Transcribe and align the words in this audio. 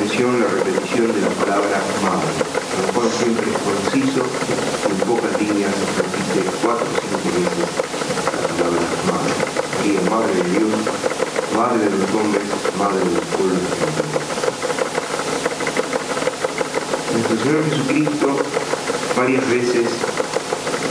la 0.00 0.06
la 0.08 0.48
repetición 0.48 1.12
de 1.12 1.20
la 1.20 1.28
palabra 1.44 1.76
madre. 2.00 2.32
San 2.72 2.88
Juan 2.94 3.10
siempre 3.20 3.44
es 3.52 3.58
conciso, 3.60 4.24
en 4.24 4.96
pocas 5.04 5.36
líneas 5.36 5.76
repite 5.92 6.40
cuatro 6.64 6.88
o 6.88 6.96
cinco 6.96 7.28
veces 7.36 7.68
la 8.32 8.40
palabra 8.48 8.80
madre. 9.12 9.32
María, 9.76 10.00
madre 10.08 10.32
de 10.40 10.44
Dios, 10.56 10.72
madre 11.52 11.84
de 11.84 11.90
los 12.00 12.08
hombres, 12.16 12.48
madre 12.80 12.96
de 12.96 13.12
los 13.12 13.26
pueblos. 13.36 13.60
Nuestro 17.12 17.36
Señor 17.36 17.60
Jesucristo 17.68 18.28
varias 19.20 19.44
veces 19.52 19.84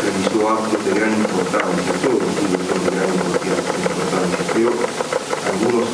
realizó 0.05 0.37
actos 0.53 0.85
de 0.85 0.91
gran 0.93 1.13
importancia, 1.17 1.89
todos 2.05 2.21
los 2.21 2.35
hijos 2.45 2.61
son 2.61 2.81
de 2.85 2.93
gran 2.93 3.09
importancia, 3.09 4.41
pero 4.53 4.69
algunos 5.49 5.89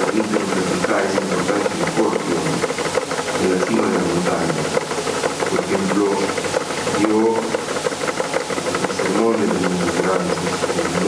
permiten 0.00 0.42
replicar 0.48 1.04
esa 1.04 1.29
реальность 9.78 10.40
некоторых 10.44 10.99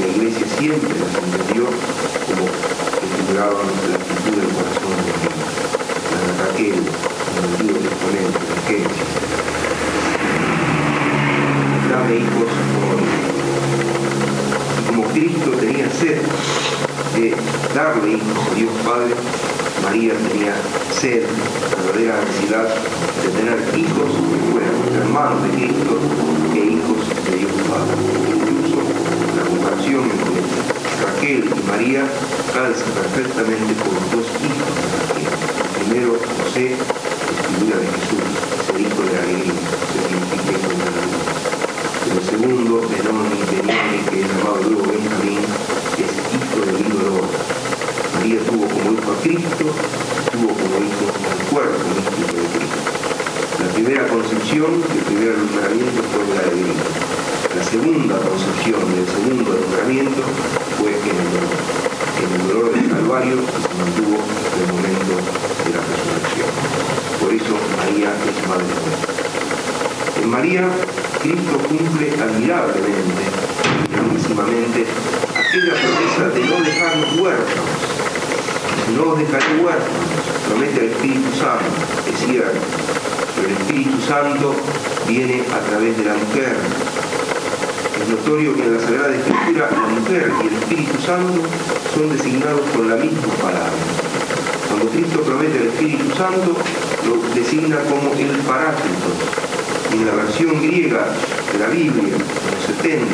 la 0.00 0.06
Iglesia 0.06 0.46
siempre 0.58 0.88
las 0.98 1.12
entendió 1.22 1.64
como 1.64 2.46
que 2.48 3.06
figuraban 3.20 3.66
la 3.90 3.96
actitud 3.96 4.34
del 4.40 4.48
corazón 4.56 4.96
de 5.04 5.12
Dios, 5.20 5.36
la 6.10 6.44
Raquel, 6.44 6.74
en 6.74 7.36
el 7.36 7.44
Antiguo 7.50 7.78
Testamento, 7.84 8.38
de 8.48 8.56
Génesis. 8.66 9.10
Dame 11.90 12.16
hijos. 12.16 12.50
Y 14.78 14.86
como 14.88 15.02
Cristo 15.12 15.50
tenía 15.60 15.90
sed 15.90 16.22
de 17.16 17.34
darle 17.74 18.12
hijos 18.12 18.38
a 18.50 18.54
Dios 18.54 18.72
Padre, 18.84 19.14
María 19.84 20.14
tenía 20.28 20.54
sed, 20.98 21.24
verdadera 21.84 22.20
ansiedad 22.20 22.68
de 23.22 23.28
tener 23.36 23.58
hijos 23.76 24.10
que 24.30 24.52
fueran 24.52 25.02
hermanos 25.02 25.42
de 25.42 25.48
Cristo 25.50 25.98
e 26.54 26.58
hijos 26.58 27.30
de 27.30 27.36
Dios 27.36 27.52
Padre. 27.68 28.49
La 29.40 29.46
comparación 29.46 30.04
entre 30.04 30.36
Raquel 31.00 31.48
y 31.48 31.66
María 31.66 32.04
calza 32.52 32.84
perfectamente 32.92 33.72
con 33.80 33.96
los 33.96 34.04
dos 34.12 34.28
hijos 34.36 34.68
de 34.76 34.84
Raquel. 35.00 35.32
El 35.32 35.72
primero, 35.80 36.20
José, 36.20 36.76
es 36.76 37.38
figura 37.48 37.80
de 37.80 37.88
Jesús, 37.88 38.20
es 38.20 38.68
el 38.68 38.84
hijo 38.84 39.00
de 39.00 39.12
la 39.16 39.22
alegría, 39.24 39.64
se 39.64 39.98
significa 40.04 40.60
hijo 40.60 40.76
de 40.76 40.92
la 40.92 41.04
luz. 41.08 41.24
El 42.04 42.20
segundo, 42.20 42.84
Benoni, 42.84 43.40
Beniani, 43.48 43.98
que 44.12 44.20
es 44.20 44.28
llamado 44.28 44.60
luego 44.60 44.84
Benjamín, 44.92 45.40
es 45.40 46.12
hijo 46.36 46.58
del 46.60 46.76
ídolo. 46.84 47.24
María 48.12 48.40
tuvo 48.44 48.68
como 48.68 48.92
hijo 48.92 49.08
a 49.08 49.16
Cristo, 49.24 49.66
tuvo 50.36 50.50
como 50.52 50.74
hijo 50.84 51.04
al 51.16 51.40
cuerpo 51.48 51.80
místico 51.96 52.36
de 52.36 52.48
Cristo. 52.60 52.80
La 53.56 53.68
primera 53.72 54.04
concepción 54.04 54.84
y 54.84 54.98
el 55.00 55.04
primer 55.08 55.32
alumbramiento 55.32 56.00
fue 56.12 56.28
la 56.28 56.44
de 56.44 56.60
Cristo. 56.60 57.08
La 57.56 57.59
segunda 57.70 58.16
concepción 58.18 58.82
y 58.90 58.98
el 58.98 59.06
segundo 59.06 59.52
alumbramiento 59.52 60.22
fue 60.76 60.90
en 60.90 61.16
el. 61.22 61.70
En 62.20 62.28
el 62.34 62.48
dolor 62.48 62.74
del 62.74 62.90
Calvario 62.90 63.36
se 63.46 63.70
mantuvo 63.78 64.18
hasta 64.18 64.56
el 64.58 64.66
momento 64.74 65.14
de 65.14 65.70
la 65.70 65.82
resurrección. 65.86 66.50
Por 67.22 67.30
eso 67.32 67.54
María 67.78 68.10
es 68.10 68.36
Madre 68.50 68.74
nuestra. 68.74 70.20
En 70.20 70.28
María, 70.28 70.68
Cristo 71.22 71.56
cumple 71.70 72.10
admirablemente, 72.10 73.24
grandísimamente, 73.88 74.84
aquella 75.30 75.74
promesa 75.78 76.28
de 76.34 76.40
no 76.44 76.56
dejarnos 76.60 77.20
huérfanos. 77.22 77.70
No 78.96 79.02
os 79.12 79.18
dejaré 79.18 79.62
huérfanos, 79.62 80.10
promete 80.48 80.80
el 80.80 80.90
Espíritu 80.90 81.30
Santo, 81.38 81.70
es 82.10 82.18
cierto, 82.18 82.60
pero 83.36 83.48
el 83.48 83.54
Espíritu 83.54 83.96
Santo 84.02 84.54
viene 85.06 85.42
a 85.54 85.60
través 85.70 85.96
de 85.96 86.04
la 86.04 86.14
mujer, 86.14 86.56
notorio 88.10 88.54
que 88.54 88.62
en 88.62 88.74
la 88.74 88.80
Sagrada 88.80 89.14
Escritura 89.14 89.70
la 89.70 90.00
mujer 90.00 90.32
y 90.42 90.46
el 90.48 90.54
Espíritu 90.54 90.98
Santo 91.04 91.40
son 91.94 92.16
designados 92.16 92.62
con 92.74 92.88
la 92.88 92.96
misma 92.96 93.32
palabra. 93.40 93.80
Cuando 94.68 94.88
Cristo 94.90 95.20
promete 95.20 95.58
el 95.58 95.66
Espíritu 95.68 96.10
Santo, 96.16 96.56
lo 97.06 97.34
designa 97.34 97.78
como 97.88 98.12
el 98.14 98.36
Paráclito. 98.42 99.10
En 99.92 100.06
la 100.06 100.14
versión 100.14 100.60
griega 100.62 101.06
de 101.52 101.58
la 101.58 101.66
Biblia, 101.68 102.14
en 102.14 102.20
los 102.20 102.64
70, 102.78 103.06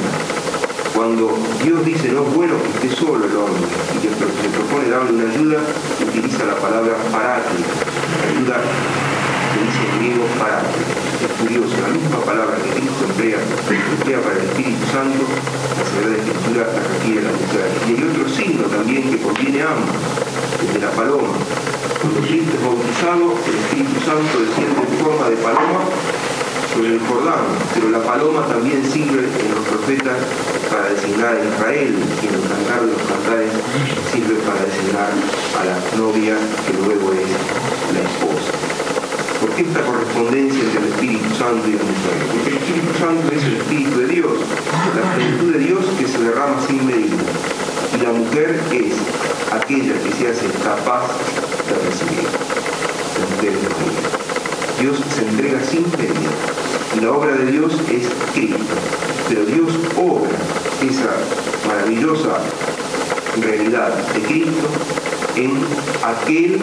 cuando 0.94 1.37
Dios 1.62 1.84
dice 1.84 2.12
no 2.12 2.22
es 2.26 2.34
bueno 2.34 2.54
que 2.62 2.87
esté 2.87 3.00
solo 3.00 3.25
el 3.25 3.37
hombre 3.37 3.69
y 3.96 3.99
que 4.00 4.08
se 4.08 4.49
propone 4.49 4.88
darle 4.88 5.12
una 5.12 5.31
ayuda, 5.32 5.58
utiliza 6.06 6.44
la 6.44 6.56
palabra 6.56 6.96
Paráclito, 7.12 7.72
ayuda 8.28 8.60
que 9.52 9.58
dice 9.60 9.81
en 9.92 9.99
griego 9.99 10.25
Paráclito 10.38 11.06
es 11.25 11.32
curioso, 11.40 11.75
la 11.81 11.88
misma 11.88 12.19
palabra 12.20 12.56
que 12.60 12.70
Cristo 12.76 13.04
emplea, 13.08 13.38
emplea 13.40 14.20
para 14.20 14.37
el 14.37 14.44
Espíritu 14.44 14.84
Santo, 14.96 15.28
la 15.28 15.84
Sagrada 15.84 16.16
Escritura 16.16 16.72
la 16.72 16.81
requiere 16.81 17.28
la 17.28 17.37
mujer. 17.37 17.69
Y 17.84 17.88
hay 17.93 18.02
otro 18.08 18.25
signo 18.32 18.64
también 18.64 19.04
que 19.12 19.20
contiene 19.20 19.60
ambos, 19.60 19.93
el 19.93 20.72
de 20.72 20.81
la 20.81 20.90
paloma. 20.96 21.37
Cuando 22.00 22.20
Cristo 22.25 22.56
es 22.56 22.62
bautizado, 22.64 23.37
el 23.44 23.56
Espíritu 23.60 24.00
Santo 24.00 24.40
desciende 24.40 24.81
en 24.88 24.96
forma 24.96 25.28
de 25.28 25.37
paloma 25.37 25.84
sobre 26.72 26.96
el 26.96 27.00
Jordán, 27.04 27.44
pero 27.76 27.93
la 27.93 28.00
paloma 28.08 28.48
también 28.48 28.81
sirve 28.88 29.28
en 29.28 29.48
los 29.52 29.69
profetas 29.69 30.16
para 30.72 30.88
designar 30.88 31.37
a 31.37 31.44
Israel 31.44 31.92
y 31.92 32.25
en 32.25 32.32
el 32.32 32.44
cantar 32.49 32.81
de 32.81 32.88
los 32.96 33.02
cantares 33.04 33.52
sirve 34.16 34.40
para 34.49 34.64
designar 34.64 35.12
a 35.12 35.60
la 35.60 35.76
novia 36.00 36.40
que 36.40 36.72
luego 36.72 37.12
es 37.12 37.28
la 37.92 38.00
esposa. 38.00 38.56
¿Por 39.56 39.64
qué 39.64 39.70
esta 39.70 39.87
correspondencia 39.87 40.61
entre 40.64 40.81
el 40.81 40.88
Espíritu 40.93 41.35
Santo 41.35 41.67
y 41.67 41.73
la 41.73 41.85
mujer? 41.88 42.17
Porque 42.31 42.50
el 42.50 42.56
Espíritu 42.58 42.93
Santo 43.00 43.32
es 43.32 43.43
el 43.43 43.56
Espíritu 43.56 44.00
de 44.00 44.06
Dios, 44.08 44.32
la 44.94 45.14
plenitud 45.14 45.53
de 45.55 45.58
Dios 45.61 45.81
que 45.99 46.06
se 46.06 46.19
derrama 46.19 46.61
sin 46.69 46.87
medida. 46.87 47.17
Y 47.97 48.05
la 48.05 48.12
mujer 48.12 48.61
es 48.70 48.93
aquella 49.50 49.94
que 50.03 50.12
se 50.12 50.29
hace 50.29 50.44
capaz 50.62 51.08
de 51.64 51.75
recibir. 51.88 52.29
La 53.17 53.25
mujer 53.32 53.53
María. 53.64 54.05
Dios 54.79 54.99
se 55.17 55.23
entrega 55.25 55.64
sin 55.64 55.88
medida. 55.93 56.32
Y 56.94 57.00
la 57.00 57.12
obra 57.12 57.32
de 57.32 57.47
Dios 57.50 57.73
es 57.88 58.09
Cristo, 58.35 58.76
pero 59.26 59.47
Dios 59.47 59.73
obra 59.97 60.37
esa 60.85 61.17
maravillosa 61.67 62.41
realidad 63.41 63.94
de 64.12 64.20
Cristo 64.20 64.69
en 65.37 65.53
aquel, 66.03 66.55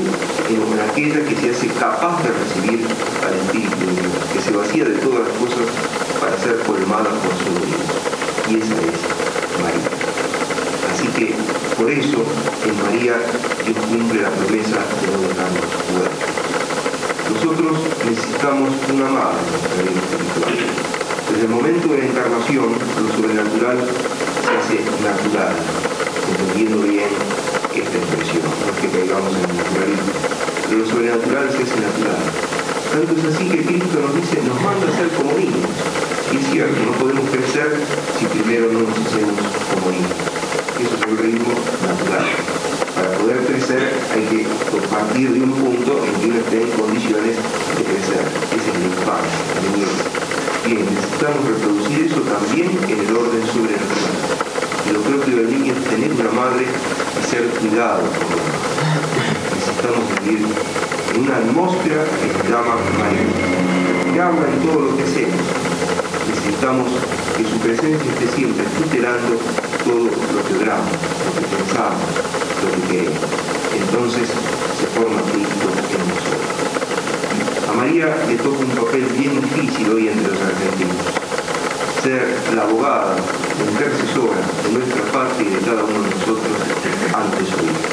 en 0.50 0.80
aquella 0.90 1.24
que 1.26 1.36
se 1.36 1.52
hace 1.52 1.68
capaz 1.80 2.18
de 2.24 2.30
recibir 2.34 2.86
al 3.22 3.34
Espíritu 3.46 3.86
que 4.34 4.42
se 4.42 4.52
vacía 4.52 4.86
de 4.86 4.98
todas 4.98 5.28
las 5.28 5.38
cosas 5.38 5.70
para 6.20 6.36
ser 6.42 6.58
colmada 6.66 7.10
por 7.22 7.34
su 7.38 7.54
Dios. 7.54 7.86
Y 8.50 8.58
esa 8.58 8.74
es 8.74 8.98
María. 9.62 9.94
Así 10.90 11.08
que 11.14 11.36
por 11.78 11.90
eso 11.92 12.26
en 12.66 12.74
María 12.82 13.14
Dios 13.64 13.78
cumple 13.78 14.22
la 14.24 14.32
promesa 14.32 14.82
de 14.82 15.08
no 15.14 15.22
dejarnos 15.22 15.70
huérfanos. 15.94 16.34
Nosotros 17.30 17.78
necesitamos 18.10 18.70
una 18.90 19.10
madre 19.10 19.38
en 19.38 19.54
nuestra 19.54 19.82
vida 19.86 20.02
espiritual. 20.02 20.54
Desde 21.30 21.46
el 21.46 21.50
momento 21.50 21.88
de 21.90 21.98
la 22.00 22.06
encarnación, 22.06 22.70
lo 22.74 23.08
sobrenatural 23.16 23.78
se 23.86 24.52
hace 24.58 24.78
natural, 25.02 25.54
entendiendo 26.30 26.82
bien 26.88 27.10
caigamos 29.04 29.36
en 29.36 29.58
naturalismo, 29.60 30.14
pero 30.64 30.80
lo 30.80 30.86
sobrenatural 30.88 31.46
se 31.52 31.60
hace 31.68 31.76
natural. 31.76 32.24
Tanto 32.88 33.12
es 33.20 33.36
así 33.36 33.46
que 33.52 33.60
Cristo 33.68 34.00
nos 34.00 34.16
dice, 34.16 34.40
nos 34.48 34.60
manda 34.64 34.88
a 34.88 34.96
ser 34.96 35.10
como 35.20 35.36
niños. 35.36 35.68
Y 36.32 36.38
es 36.40 36.46
cierto, 36.48 36.80
no 36.88 36.94
podemos 37.04 37.28
crecer 37.28 37.84
si 38.16 38.26
primero 38.32 38.72
no 38.72 38.88
nos 38.88 38.96
hacemos 38.96 39.36
como 39.76 39.92
niños. 39.92 40.16
Eso 40.80 40.94
es 40.96 41.04
el 41.04 41.18
ritmo 41.20 41.52
natural. 41.84 42.28
Para 42.96 43.12
poder 43.20 43.40
crecer 43.44 43.92
hay 44.14 44.24
que 44.32 44.48
partir 44.88 45.28
de 45.36 45.42
un 45.42 45.52
punto 45.52 46.00
en 46.00 46.14
que 46.22 46.26
uno 46.32 46.40
esté 46.40 46.64
en 46.64 46.72
condiciones 46.80 47.36
de 47.36 47.82
crecer. 47.84 48.24
Esa 48.56 48.70
es 48.72 48.78
la 48.80 48.88
infancia, 48.88 49.44
la. 49.68 49.92
Bien, 50.64 50.86
necesitamos 50.88 51.44
reproducir 51.44 52.08
eso 52.08 52.22
también 52.24 52.72
en 52.88 52.98
el 53.04 53.12
orden 53.12 53.44
sobrenatural. 53.52 54.16
Y 54.88 54.90
lo 54.96 55.02
propio 55.02 55.36
del 55.44 55.50
niño 55.52 55.74
es 55.76 55.84
tener 55.92 56.12
una 56.14 56.32
madre 56.32 56.64
y 56.64 57.30
ser 57.30 57.44
cuidado 57.60 58.00
por 58.00 58.32
la 58.32 58.44
madre. 58.48 58.73
Necesitamos 59.84 60.24
vivir 60.24 60.48
en 61.14 61.22
una 61.28 61.36
atmósfera 61.44 62.08
que 62.08 62.32
se 62.32 62.48
llama 62.48 62.80
María, 63.04 64.14
que 64.14 64.22
habla 64.22 64.48
en 64.48 64.60
todo 64.64 64.80
lo 64.80 64.96
que 64.96 65.04
hacemos. 65.04 65.44
Necesitamos 66.24 66.88
que 67.36 67.44
su 67.44 67.58
presencia 67.60 68.12
esté 68.16 68.28
siempre 68.32 68.64
tutelando 68.80 69.36
todo 69.84 70.08
lo 70.08 70.40
que 70.48 70.56
obramos, 70.56 70.88
lo 70.88 71.32
que 71.36 71.46
pensamos, 71.52 72.00
lo 72.64 72.70
que 72.72 72.82
queremos. 72.88 73.28
Entonces 73.76 74.32
se 74.32 74.88
forma 74.96 75.20
Cristo 75.36 75.68
en 75.68 76.06
nosotros. 76.16 76.48
A 77.68 77.74
María 77.76 78.08
le 78.24 78.40
toca 78.40 78.64
un 78.64 78.72
papel 78.80 79.04
bien 79.20 79.36
difícil 79.36 79.92
hoy 79.92 80.08
entre 80.08 80.32
los 80.32 80.40
argentinos. 80.48 80.96
Ser 82.00 82.56
la 82.56 82.64
abogada, 82.64 83.20
la 83.20 83.66
intercesora 83.68 84.40
de 84.64 84.80
nuestra 84.80 85.04
patria 85.12 85.44
y 85.44 85.52
de 85.52 85.60
cada 85.60 85.84
uno 85.84 86.00
de 86.08 86.10
nosotros 86.16 86.56
ante 87.12 87.44
su 87.44 87.60
Hijo 87.68 87.84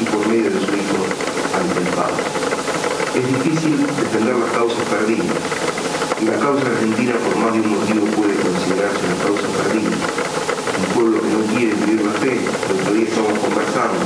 y 0.00 0.04
por 0.04 0.28
medio 0.28 0.50
de 0.50 0.60
su 0.60 0.72
Hijo 0.76 1.19
Padre. 1.60 2.24
Es 3.12 3.20
difícil 3.20 3.76
defender 3.84 4.32
las 4.32 4.48
causas 4.56 4.80
perdidas. 4.88 5.28
Y 6.16 6.24
la 6.24 6.40
causa 6.40 6.64
argentina 6.64 7.12
por 7.20 7.36
más 7.36 7.52
de 7.52 7.60
un 7.60 7.76
motivo 7.76 8.08
puede 8.16 8.32
considerarse 8.40 9.04
una 9.04 9.18
causa 9.20 9.44
perdida. 9.60 9.92
Un 9.92 10.86
pueblo 10.96 11.20
que 11.20 11.30
no 11.36 11.40
quiere 11.52 11.76
vivir 11.84 12.00
la 12.00 12.16
fe, 12.16 12.40
el 12.40 12.72
otro 12.80 12.92
día 12.96 13.08
estamos 13.12 13.36
conversando, 13.44 14.00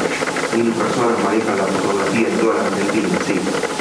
mil 0.58 0.70
personas 0.74 1.14
manejan 1.22 1.58
la 1.62 1.66
fotografía 1.70 2.26
en 2.26 2.36
toda 2.42 2.54
la 2.58 2.66
Argentina, 2.66 3.08
sí, 3.22 3.36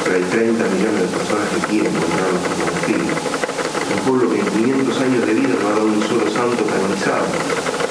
pero 0.06 0.14
hay 0.22 0.26
30 0.30 0.70
millones 0.70 1.00
de 1.02 1.10
personas 1.10 1.46
que 1.50 1.60
quieren 1.66 1.92
comprar 1.98 2.30
la 2.30 2.42
fotografía. 2.46 3.10
Un 3.10 4.00
pueblo 4.06 4.24
que 4.30 4.38
en 4.38 4.48
500 4.54 5.02
años 5.02 5.22
de 5.26 5.34
vida 5.34 5.54
no 5.58 5.66
ha 5.66 5.74
dado 5.82 5.90
un 5.90 6.02
solo 6.06 6.26
santo 6.30 6.62
canonizado. 6.62 7.26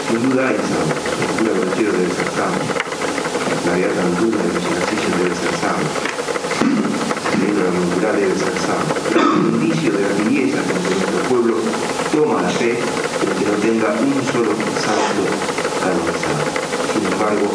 Sin 0.07 0.31
duda 0.31 0.47
hay 0.47 0.59
santos, 0.63 1.11
el 1.11 1.31
cura 1.43 1.51
Brochero 1.59 1.91
debe 1.91 2.07
ser 2.07 2.29
santo, 2.31 2.63
la 3.67 3.71
Beata 3.75 3.99
Antuna 3.99 4.39
de 4.39 4.51
los 4.55 4.63
Narcisos 5.23 5.31
debe 5.31 5.35
ser 5.35 5.55
santo, 5.55 5.87
el 7.39 7.55
la 8.03 8.11
es 8.19 9.23
un 9.39 9.61
indicio 9.61 9.91
de 9.93 10.01
la 10.01 10.11
belleza 10.19 10.59
con 10.67 10.75
que 10.83 10.95
nuestro 10.99 11.21
pueblo 11.29 11.55
toma 12.11 12.41
la 12.41 12.49
fe 12.49 12.75
el 12.75 13.31
que 13.39 13.45
no 13.47 13.55
tenga 13.63 13.95
un 14.03 14.19
solo 14.27 14.51
santo 14.83 15.23
canonizado. 15.79 16.43
Sin 16.91 17.03
embargo, 17.07 17.47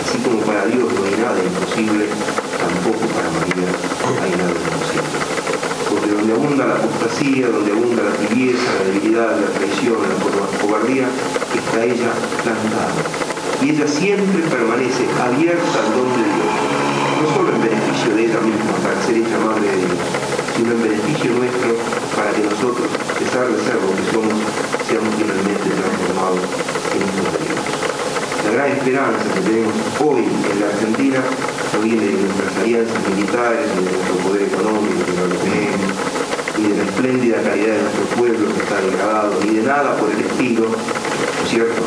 así 0.00 0.18
como 0.24 0.40
para 0.40 0.64
Dios 0.66 0.88
no 0.88 1.04
hay 1.04 1.16
nada 1.20 1.36
imposible, 1.36 2.08
tampoco 2.56 3.04
para 3.12 3.28
María 3.28 3.68
hay 4.24 4.32
nada 4.32 4.56
imposible. 4.56 5.12
Porque 5.92 6.08
donde 6.16 6.32
abunda 6.32 6.64
la 6.64 6.76
apostasía, 6.80 7.48
donde 7.48 7.72
abunda 7.72 8.08
la 8.08 8.16
tibieza, 8.24 8.72
la 8.80 8.84
debilidad, 8.88 9.36
la 9.36 9.52
traición, 9.52 10.00
la 10.00 10.16
cobardía, 10.64 11.06
está 11.52 11.84
ella 11.84 12.12
plantada. 12.40 12.96
Y 13.60 13.70
ella 13.70 13.86
siempre 13.86 14.42
permanece 14.48 15.04
abierta 15.20 15.76
al 15.76 15.92
don 15.94 16.08
de 16.16 16.24
Dios, 16.24 16.72
no 17.22 17.30
solo 17.30 17.54
en 17.54 17.62
beneficio 17.62 18.10
de 18.16 18.26
ella 18.26 18.40
misma, 18.42 18.74
para 18.82 18.98
ser 19.06 19.22
hecha 19.22 19.38
madre 19.38 19.70
de 19.70 19.78
Dios, 19.86 20.02
sino 20.58 20.74
en 20.74 20.82
beneficio 20.82 21.30
nuestro 21.38 21.78
para 22.18 22.34
que 22.34 22.42
nosotros, 22.42 22.90
a 22.90 23.14
pesar 23.22 23.46
de 23.46 23.62
ser 23.62 23.78
lo 23.78 23.94
que 23.94 24.04
somos, 24.10 24.34
seamos 24.90 25.14
finalmente 25.14 25.68
transformados 25.78 26.42
en 26.90 27.00
hijos 27.06 27.28
de 27.30 27.40
Dios. 27.46 27.62
La 28.42 28.50
gran 28.50 28.68
esperanza 28.74 29.22
que 29.30 29.40
tenemos 29.46 29.74
hoy 30.02 30.26
en 30.26 30.56
la 30.58 30.66
Argentina 30.66 31.20
no 31.22 31.78
viene 31.86 32.02
de 32.02 32.18
nuestras 32.18 32.52
alianzas 32.58 32.98
militares, 33.14 33.62
ni 33.78 33.80
de 33.86 33.92
nuestro 33.94 34.16
poder 34.26 34.42
económico 34.50 34.98
que 35.06 35.14
no 35.14 35.24
lo 35.30 35.36
tenemos, 35.38 35.86
ni 36.58 36.66
de 37.22 37.28
la 37.28 37.38
espléndida 37.38 37.42
calidad 37.42 37.74
de 37.76 37.82
nuestro 37.82 38.04
pueblo 38.18 38.54
que 38.54 38.62
está 38.62 38.80
degradado, 38.80 39.32
ni 39.44 39.50
de 39.54 39.62
nada 39.62 39.96
por 39.96 40.10
el 40.10 40.18
estilo, 40.18 40.66
¿no 40.66 41.44
es 41.44 41.50
cierto?, 41.50 41.82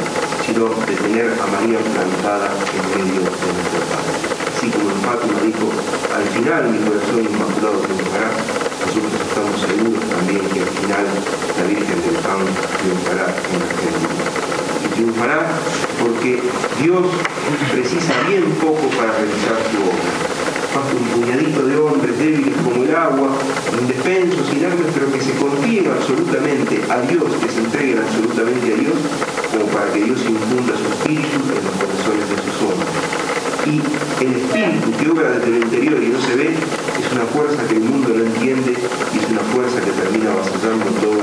sino 0.46 0.70
de 0.88 0.96
tener 0.96 1.28
a 1.36 1.46
María 1.52 1.80
plantada 1.80 2.48
en 2.56 2.84
medio 2.96 3.20
de 3.20 3.28
nuestro 3.28 3.82
Padre. 3.92 4.16
Así 4.56 4.70
como 4.72 4.88
en 4.96 5.00
Fátima 5.04 5.40
dijo, 5.44 5.68
al 6.16 6.28
final 6.32 6.62
mi 6.72 6.80
corazón 6.88 7.20
inmaculado 7.20 7.84
triunfará, 7.84 8.30
nosotros 8.86 9.12
estamos 9.28 9.56
seguros 9.60 10.04
también 10.08 10.42
que 10.56 10.60
al 10.64 10.72
final 10.72 11.04
la 11.04 11.66
Virgen 11.68 12.00
del 12.00 12.18
Pan 12.24 12.40
triunfará 12.80 13.28
en 13.28 13.60
Argentina. 13.60 14.24
Y 14.86 14.88
triunfará 14.96 15.40
porque 16.00 16.40
Dios 16.80 17.06
precisa 17.74 18.14
bien 18.30 18.46
poco 18.62 18.88
para 18.96 19.12
realizar 19.20 19.60
su 19.68 19.84
obra. 19.84 20.35
Un 20.94 21.06
puñadito 21.14 21.66
de 21.66 21.78
hombres 21.78 22.18
débiles 22.18 22.56
como 22.64 22.84
el 22.84 22.96
agua, 22.96 23.30
indefensos, 23.82 24.46
inermes, 24.54 24.88
pero 24.94 25.12
que 25.12 25.22
se 25.22 25.34
confíen 25.34 25.90
absolutamente 25.90 26.82
a 26.90 27.02
Dios, 27.02 27.26
que 27.42 27.50
se 27.50 27.60
entreguen 27.60 28.00
absolutamente 28.00 28.74
a 28.74 28.78
Dios, 28.78 28.98
como 29.52 29.66
para 29.74 29.92
que 29.92 30.04
Dios 30.04 30.20
infunda 30.22 30.74
su 30.78 30.86
espíritu 30.86 31.42
en 31.50 31.62
los 31.66 31.76
corazones 31.82 32.26
de 32.30 32.38
sus 32.46 32.58
hombres. 32.62 32.92
Y 33.66 33.82
el 34.24 34.32
espíritu 34.38 34.88
que 34.94 35.10
obra 35.10 35.30
desde 35.32 35.48
el 35.48 35.64
interior 35.64 35.98
y 36.04 36.10
no 36.14 36.22
se 36.22 36.36
ve 36.36 36.54
es 36.54 37.08
una 37.12 37.26
fuerza 37.34 37.66
que 37.68 37.76
el 37.76 37.84
mundo 37.84 38.14
no 38.14 38.22
entiende 38.24 38.74
es 38.74 39.26
una 39.32 39.42
fuerza 39.42 39.82
que 39.82 39.92
termina 39.92 40.32
avasallando 40.32 40.86
todo 41.02 41.18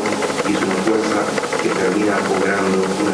es 0.50 0.58
una 0.58 0.74
fuerza 0.82 1.22
que 1.62 1.68
termina 1.68 2.18
obrando 2.34 2.82
una. 2.82 3.11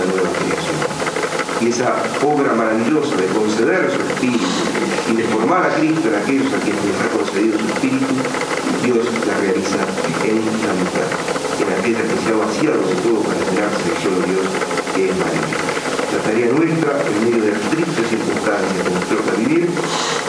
Esa 1.69 1.93
obra 2.25 2.55
maravillosa 2.55 3.15
de 3.17 3.27
conceder 3.29 3.93
su 3.93 4.01
espíritu 4.01 4.49
y 5.13 5.17
de 5.21 5.25
formar 5.25 5.69
a 5.69 5.75
Cristo 5.77 6.09
en 6.09 6.17
aquellos 6.17 6.49
a 6.49 6.65
quienes 6.65 6.81
les 6.81 6.97
ha 6.97 7.09
concedido 7.13 7.61
su 7.61 7.67
espíritu, 7.69 8.09
Dios 8.89 9.05
la 9.29 9.37
realiza 9.37 9.85
en 10.25 10.41
la 10.65 10.73
mujer, 10.81 11.09
en 11.61 11.69
aquella 11.77 12.03
que 12.09 12.17
se 12.25 12.33
ha 12.33 12.41
vaciado 12.41 12.81
de 12.89 12.97
todo 13.05 13.21
para 13.21 13.37
esperarse 13.37 13.85
de 13.85 13.97
solo 14.01 14.17
Dios, 14.25 14.49
que 14.97 15.13
es 15.13 15.17
María. 15.21 15.61
La 16.09 16.21
tarea 16.25 16.49
nuestra, 16.57 17.05
en 17.05 17.17
medio 17.29 17.45
de 17.45 17.53
las 17.53 17.61
tristes 17.69 18.17
circunstancias 18.17 18.81
que 18.81 18.89
nos 18.89 19.05
toca 19.13 19.37
vivir, 19.37 19.69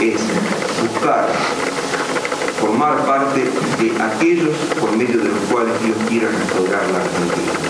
es 0.04 0.20
buscar 0.84 1.24
formar 2.60 3.00
parte 3.08 3.48
de 3.48 3.88
aquellos 3.96 4.56
por 4.76 4.92
medio 4.92 5.24
de 5.24 5.32
los 5.32 5.44
cuales 5.48 5.72
Dios 5.88 5.96
quiera 6.10 6.28
restaurar 6.28 6.84
la 6.92 7.00
Argentina. 7.00 7.69